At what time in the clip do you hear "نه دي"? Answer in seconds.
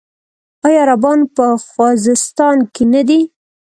2.93-3.19